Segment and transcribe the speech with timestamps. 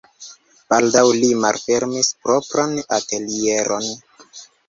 [0.73, 3.89] Baldaŭ li malfermis propran atelieron.